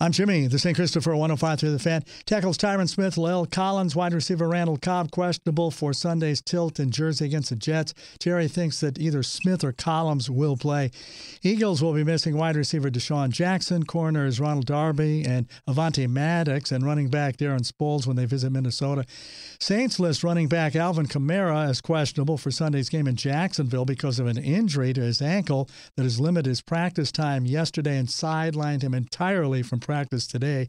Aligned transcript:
I'm 0.00 0.10
Jimmy, 0.10 0.48
the 0.48 0.58
St. 0.58 0.74
Christopher 0.74 1.12
105 1.12 1.60
through 1.60 1.70
the 1.70 1.78
fan. 1.78 2.02
Tackles 2.26 2.58
Tyron 2.58 2.88
Smith, 2.88 3.14
La'el 3.14 3.48
Collins, 3.48 3.94
wide 3.94 4.12
receiver 4.12 4.48
Randall 4.48 4.76
Cobb, 4.76 5.12
questionable 5.12 5.70
for 5.70 5.92
Sunday's 5.92 6.42
tilt 6.42 6.80
in 6.80 6.90
Jersey 6.90 7.26
against 7.26 7.50
the 7.50 7.56
Jets. 7.56 7.94
Jerry 8.18 8.48
thinks 8.48 8.80
that 8.80 8.98
either 8.98 9.22
Smith 9.22 9.62
or 9.62 9.70
Collins 9.70 10.28
will 10.28 10.56
play. 10.56 10.90
Eagles 11.42 11.80
will 11.80 11.92
be 11.92 12.02
missing 12.02 12.36
wide 12.36 12.56
receiver 12.56 12.90
DeSean 12.90 13.30
Jackson, 13.30 13.84
corners 13.84 14.40
Ronald 14.40 14.66
Darby 14.66 15.24
and 15.24 15.46
Avonte 15.68 16.08
Maddox, 16.08 16.72
and 16.72 16.84
running 16.84 17.08
back 17.08 17.36
Darren 17.36 17.60
Sproles 17.60 18.04
when 18.04 18.16
they 18.16 18.24
visit 18.24 18.50
Minnesota. 18.50 19.04
Saints 19.60 20.00
list 20.00 20.24
running 20.24 20.48
back 20.48 20.74
Alvin 20.74 21.06
Kamara 21.06 21.68
as 21.68 21.80
questionable 21.80 22.36
for 22.36 22.50
Sunday's 22.50 22.88
game 22.88 23.06
in 23.06 23.14
Jacksonville 23.14 23.84
because 23.84 24.18
of 24.18 24.26
an 24.26 24.38
injury 24.38 24.92
to 24.92 25.02
his 25.02 25.22
ankle 25.22 25.70
that 25.96 26.02
has 26.02 26.18
limited 26.18 26.48
his 26.48 26.62
practice 26.62 27.12
time 27.12 27.46
yesterday 27.46 27.96
and 27.96 28.08
sidelined 28.08 28.82
him 28.82 28.92
entirely 28.92 29.62
from 29.62 29.78
practice 29.84 30.26
today. 30.26 30.68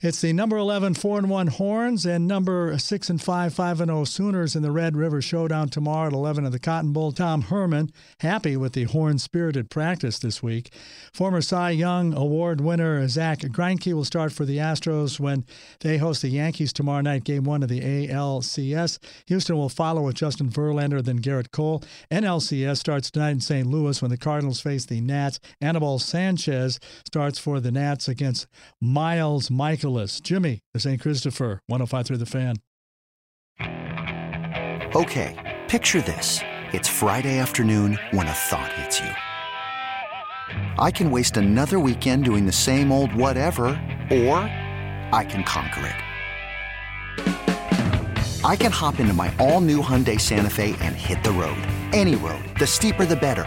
It's 0.00 0.20
the 0.20 0.32
number 0.32 0.56
11 0.56 0.94
4 0.94 1.18
and 1.18 1.28
1 1.28 1.46
Horns 1.48 2.06
and 2.06 2.28
number 2.28 2.78
6 2.78 3.10
and 3.10 3.20
5 3.20 3.52
5 3.52 3.80
and 3.80 3.88
0 3.88 4.04
Sooners 4.04 4.54
in 4.54 4.62
the 4.62 4.70
Red 4.70 4.96
River 4.96 5.20
Showdown 5.20 5.70
tomorrow 5.70 6.06
at 6.06 6.12
11 6.12 6.46
at 6.46 6.52
the 6.52 6.60
Cotton 6.60 6.92
Bowl. 6.92 7.10
Tom 7.10 7.42
Herman 7.42 7.90
happy 8.20 8.56
with 8.56 8.74
the 8.74 8.84
Horn 8.84 9.18
spirited 9.18 9.70
practice 9.70 10.20
this 10.20 10.40
week. 10.40 10.72
Former 11.12 11.40
Cy 11.40 11.70
Young 11.70 12.14
Award 12.14 12.60
winner 12.60 13.08
Zack 13.08 13.40
Greinke 13.40 13.92
will 13.92 14.04
start 14.04 14.30
for 14.30 14.44
the 14.44 14.58
Astros 14.58 15.18
when 15.18 15.44
they 15.80 15.96
host 15.96 16.22
the 16.22 16.28
Yankees 16.28 16.72
tomorrow 16.72 17.00
night, 17.00 17.24
Game 17.24 17.42
One 17.42 17.64
of 17.64 17.68
the 17.68 17.80
ALCS. 17.80 19.00
Houston 19.26 19.56
will 19.56 19.68
follow 19.68 20.02
with 20.02 20.14
Justin 20.14 20.48
Verlander, 20.48 21.04
then 21.04 21.18
Gerrit 21.18 21.50
Cole. 21.50 21.82
NLCS 22.08 22.78
starts 22.78 23.10
tonight 23.10 23.30
in 23.30 23.40
St. 23.40 23.66
Louis 23.66 24.00
when 24.00 24.12
the 24.12 24.16
Cardinals 24.16 24.60
face 24.60 24.86
the 24.86 25.00
Nats. 25.00 25.40
Anibal 25.60 25.98
Sanchez 25.98 26.78
starts 27.04 27.40
for 27.40 27.58
the 27.58 27.72
Nats 27.72 28.06
against 28.06 28.46
Miles 28.80 29.48
Mikolas. 29.48 29.87
Jimmy, 30.20 30.60
the 30.74 30.80
St. 30.80 31.00
Christopher, 31.00 31.60
105 31.66 32.06
through 32.06 32.18
the 32.18 32.26
fan. 32.26 32.56
Okay, 34.94 35.58
picture 35.68 36.00
this. 36.00 36.40
It's 36.72 36.88
Friday 36.88 37.38
afternoon 37.38 37.98
when 38.10 38.26
a 38.26 38.32
thought 38.32 38.72
hits 38.74 39.00
you. 39.00 39.10
I 40.78 40.90
can 40.90 41.10
waste 41.10 41.36
another 41.36 41.78
weekend 41.78 42.24
doing 42.24 42.46
the 42.46 42.52
same 42.52 42.90
old 42.92 43.14
whatever, 43.14 43.66
or 44.10 44.38
I 45.12 45.26
can 45.28 45.44
conquer 45.44 45.86
it. 45.86 45.96
I 48.44 48.56
can 48.56 48.72
hop 48.72 49.00
into 49.00 49.12
my 49.12 49.34
all 49.38 49.60
new 49.60 49.82
Hyundai 49.82 50.20
Santa 50.20 50.50
Fe 50.50 50.76
and 50.80 50.94
hit 50.94 51.24
the 51.24 51.32
road. 51.32 51.58
Any 51.92 52.14
road. 52.14 52.44
The 52.58 52.66
steeper, 52.66 53.04
the 53.04 53.16
better. 53.16 53.46